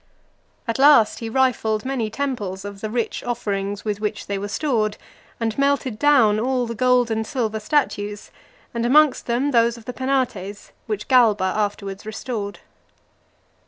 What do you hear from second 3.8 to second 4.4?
with which they